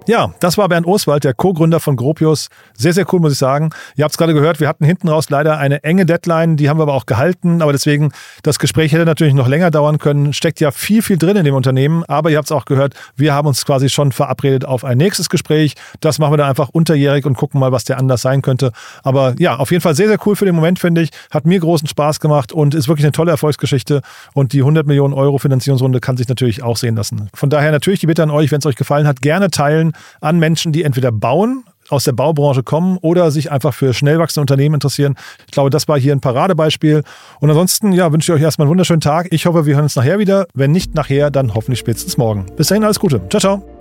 Ja, 0.07 0.31
das 0.39 0.57
war 0.57 0.69
Bernd 0.69 0.87
Oswald, 0.87 1.25
der 1.25 1.33
Co-Gründer 1.33 1.81
von 1.81 1.97
Gropius. 1.97 2.47
Sehr, 2.77 2.93
sehr 2.93 3.05
cool, 3.13 3.19
muss 3.19 3.33
ich 3.33 3.37
sagen. 3.37 3.71
Ihr 3.97 4.05
habt 4.05 4.13
es 4.13 4.17
gerade 4.17 4.33
gehört, 4.33 4.61
wir 4.61 4.69
hatten 4.69 4.85
hinten 4.85 5.09
raus 5.09 5.29
leider 5.29 5.57
eine 5.57 5.83
enge 5.83 6.05
Deadline, 6.05 6.55
die 6.55 6.69
haben 6.69 6.79
wir 6.79 6.83
aber 6.83 6.93
auch 6.93 7.05
gehalten. 7.05 7.61
Aber 7.61 7.73
deswegen, 7.73 8.13
das 8.41 8.57
Gespräch 8.57 8.93
hätte 8.93 9.03
natürlich 9.03 9.33
noch 9.33 9.49
länger 9.49 9.69
dauern 9.69 9.97
können. 9.97 10.31
Steckt 10.31 10.61
ja 10.61 10.71
viel, 10.71 11.01
viel 11.01 11.17
drin 11.17 11.35
in 11.35 11.43
dem 11.43 11.55
Unternehmen. 11.55 12.05
Aber 12.05 12.29
ihr 12.29 12.37
habt 12.37 12.45
es 12.45 12.53
auch 12.53 12.63
gehört, 12.63 12.93
wir 13.17 13.33
haben 13.33 13.49
uns 13.49 13.65
quasi 13.65 13.89
schon 13.89 14.13
verabredet 14.13 14.63
auf 14.63 14.85
ein 14.85 14.97
nächstes 14.97 15.27
Gespräch. 15.27 15.73
Das 15.99 16.19
machen 16.19 16.31
wir 16.31 16.37
dann 16.37 16.49
einfach 16.49 16.69
unterjährig 16.69 17.25
und 17.25 17.35
gucken 17.35 17.59
mal, 17.59 17.73
was 17.73 17.83
der 17.83 17.97
anders 17.97 18.21
sein 18.21 18.41
könnte. 18.41 18.71
Aber 19.03 19.35
ja, 19.39 19.57
auf 19.57 19.71
jeden 19.71 19.81
Fall 19.81 19.93
sehr, 19.93 20.07
sehr 20.07 20.19
cool 20.25 20.37
für 20.37 20.45
den 20.45 20.55
Moment, 20.55 20.79
finde 20.79 21.01
ich. 21.01 21.09
Hat 21.31 21.45
mir 21.45 21.59
großen 21.59 21.85
Spaß 21.87 22.21
gemacht 22.21 22.53
und 22.53 22.75
ist 22.75 22.87
wirklich 22.87 23.03
eine 23.03 23.11
tolle 23.11 23.31
Erfolgsgeschichte. 23.31 24.01
Und 24.33 24.53
die 24.53 24.59
100 24.59 24.87
Millionen 24.87 25.13
Euro 25.13 25.37
Finanzierungsrunde 25.37 25.99
kann 25.99 26.15
sich 26.15 26.29
natürlich 26.29 26.63
auch 26.63 26.77
sehen 26.77 26.95
lassen. 26.95 27.29
Von 27.33 27.49
daher 27.49 27.73
natürlich 27.73 27.99
die 27.99 28.07
Bitte 28.07 28.23
an 28.23 28.29
euch, 28.29 28.53
wenn 28.53 28.59
es 28.59 28.65
euch 28.65 28.77
gefallen 28.77 29.05
hat, 29.05 29.21
gerne 29.21 29.51
teilen 29.51 29.91
an 30.21 30.39
Menschen, 30.39 30.71
die 30.71 30.83
entweder 30.83 31.11
bauen, 31.11 31.63
aus 31.89 32.03
der 32.03 32.11
Baubranche 32.11 32.63
kommen 32.63 32.97
oder 32.97 33.31
sich 33.31 33.51
einfach 33.51 33.73
für 33.73 33.93
schnell 33.93 34.19
wachsende 34.19 34.41
Unternehmen 34.41 34.75
interessieren. 34.75 35.15
Ich 35.45 35.51
glaube, 35.51 35.69
das 35.69 35.87
war 35.87 35.99
hier 35.99 36.13
ein 36.13 36.19
Paradebeispiel. 36.19 37.03
Und 37.39 37.49
ansonsten, 37.49 37.93
ja, 37.93 38.11
wünsche 38.11 38.31
ich 38.33 38.37
euch 38.37 38.43
erstmal 38.43 38.65
einen 38.65 38.71
wunderschönen 38.71 39.01
Tag. 39.01 39.27
Ich 39.31 39.45
hoffe, 39.45 39.65
wir 39.65 39.75
hören 39.75 39.83
uns 39.83 39.95
nachher 39.95 40.19
wieder. 40.19 40.47
Wenn 40.53 40.71
nicht 40.71 40.95
nachher, 40.95 41.31
dann 41.31 41.53
hoffentlich 41.53 41.79
spätestens 41.79 42.17
morgen. 42.17 42.45
Bis 42.55 42.67
dahin, 42.67 42.83
alles 42.83 42.99
Gute. 42.99 43.21
Ciao, 43.29 43.39
ciao. 43.39 43.76